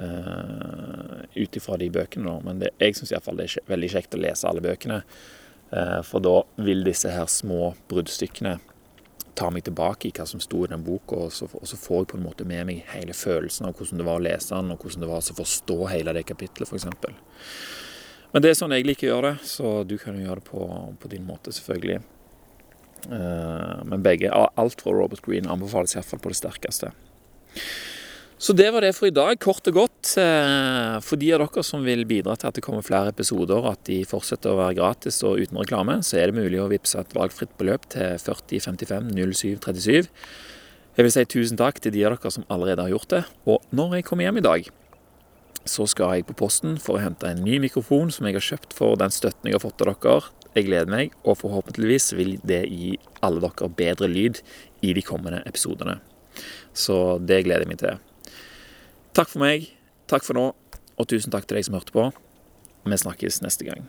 uh, 0.00 1.22
ut 1.34 1.56
ifra 1.56 1.78
de 1.80 1.90
bøkene, 1.92 2.28
da. 2.28 2.40
Men 2.46 2.62
det, 2.62 2.72
jeg 2.82 2.98
syns 2.98 3.14
iallfall 3.14 3.40
det 3.40 3.48
er 3.50 3.70
veldig 3.72 3.92
kjekt 3.94 4.16
å 4.16 4.22
lese 4.22 4.48
alle 4.48 4.64
bøkene. 4.64 5.02
Uh, 5.72 6.00
for 6.06 6.24
da 6.24 6.36
vil 6.64 6.84
disse 6.86 7.12
her 7.12 7.28
små 7.30 7.72
bruddstykkene 7.90 8.58
ta 9.34 9.48
meg 9.50 9.64
tilbake 9.64 10.08
i 10.08 10.14
hva 10.14 10.26
som 10.28 10.40
sto 10.44 10.64
i 10.64 10.70
den 10.70 10.82
boka, 10.84 11.16
og, 11.16 11.52
og, 11.56 11.66
så 11.68 11.78
får 11.80 12.02
jeg 12.02 12.10
på 12.12 12.18
en 12.18 12.26
måte 12.26 12.46
med 12.48 12.66
meg 12.68 12.82
hele 12.92 13.16
følelsen 13.16 13.68
av 13.68 13.78
hvordan 13.78 14.00
det 14.02 14.08
var 14.08 14.20
å 14.20 14.24
lese 14.26 14.52
den, 14.54 14.72
og 14.74 14.82
hvordan 14.82 15.04
det 15.04 15.12
var 15.12 15.22
å 15.22 15.38
forstå 15.38 15.78
hele 15.92 16.16
det 16.18 16.26
kapitlet, 16.28 16.68
f.eks. 16.68 16.88
Men 18.32 18.44
det 18.44 18.52
er 18.52 18.58
sånn 18.58 18.72
jeg 18.76 18.86
liker 18.88 19.08
å 19.08 19.14
gjøre 19.14 19.30
det, 19.30 19.48
så 19.48 19.72
du 19.88 19.96
kan 20.00 20.16
jo 20.16 20.26
gjøre 20.26 20.40
det 20.40 20.48
på, 20.48 20.66
på 21.00 21.12
din 21.12 21.24
måte, 21.28 21.52
selvfølgelig. 21.52 22.02
Uh, 23.08 23.80
men 23.88 24.04
begge, 24.04 24.30
alt 24.30 24.84
fra 24.84 24.94
Robert 24.94 25.24
Green 25.24 25.48
anbefales 25.50 25.96
iallfall 25.96 26.20
på 26.22 26.32
det 26.32 26.38
sterkeste. 26.38 26.92
Så 28.42 28.56
det 28.58 28.72
var 28.74 28.82
det 28.82 28.96
for 28.96 29.06
i 29.06 29.14
dag, 29.14 29.36
kort 29.38 29.68
og 29.70 29.76
godt. 29.76 30.16
Eh, 30.18 30.96
for 31.06 31.20
de 31.20 31.28
av 31.30 31.44
dere 31.44 31.62
som 31.62 31.84
vil 31.86 32.00
bidra 32.10 32.34
til 32.34 32.48
at 32.48 32.56
det 32.58 32.64
kommer 32.66 32.82
flere 32.82 33.12
episoder, 33.12 33.68
at 33.70 33.84
de 33.86 34.00
fortsetter 34.08 34.50
å 34.50 34.58
være 34.58 34.80
gratis 34.80 35.20
og 35.22 35.38
uten 35.38 35.60
reklame, 35.62 36.00
så 36.02 36.18
er 36.18 36.32
det 36.32 36.42
mulig 36.42 36.58
å 36.58 36.66
vippse 36.72 36.98
et 36.98 37.14
valgfritt 37.14 37.54
beløp 37.60 37.86
til 37.94 38.18
4055 38.18 39.14
0737. 39.14 40.10
Jeg 40.98 41.06
vil 41.06 41.14
si 41.14 41.26
tusen 41.36 41.62
takk 41.62 41.78
til 41.78 41.94
de 41.94 42.02
av 42.02 42.16
dere 42.16 42.34
som 42.34 42.48
allerede 42.50 42.82
har 42.82 42.96
gjort 42.96 43.14
det. 43.14 43.22
Og 43.46 43.62
når 43.70 44.00
jeg 44.00 44.10
kommer 44.10 44.26
hjem 44.26 44.42
i 44.42 44.46
dag, 44.50 44.70
så 45.62 45.86
skal 45.86 46.18
jeg 46.18 46.26
på 46.26 46.40
posten 46.42 46.76
for 46.82 46.98
å 46.98 47.06
hente 47.06 47.30
en 47.30 47.46
ny 47.46 47.62
mikrofon 47.62 48.10
som 48.10 48.26
jeg 48.26 48.40
har 48.40 48.48
kjøpt 48.50 48.74
for 48.74 48.98
den 48.98 49.14
støtten 49.14 49.52
jeg 49.52 49.60
har 49.60 49.62
fått 49.62 49.86
av 49.86 49.94
dere. 49.94 50.20
Jeg 50.58 50.66
gleder 50.66 50.90
meg, 50.90 51.14
og 51.22 51.38
forhåpentligvis 51.46 52.16
vil 52.18 52.40
det 52.42 52.64
gi 52.66 52.96
alle 53.22 53.46
dere 53.46 53.70
bedre 53.70 54.10
lyd 54.10 54.42
i 54.82 54.98
de 54.98 55.06
kommende 55.06 55.46
episodene. 55.46 56.00
Så 56.74 57.20
det 57.22 57.44
gleder 57.46 57.62
jeg 57.62 57.70
meg 57.70 57.86
til. 57.86 58.08
Takk 59.12 59.28
for 59.28 59.42
meg, 59.44 59.66
takk 60.08 60.24
for 60.24 60.38
nå, 60.38 60.42
og 60.96 61.08
tusen 61.10 61.32
takk 61.34 61.44
til 61.44 61.58
deg 61.58 61.66
som 61.66 61.74
hørte 61.76 61.92
på. 61.92 62.06
Vi 62.88 62.96
snakkes 62.96 63.42
neste 63.44 63.66
gang. 63.68 63.84